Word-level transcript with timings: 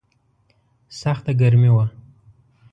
سخته 0.99 1.31
ګرمي 1.39 1.69
وه. 1.75 1.85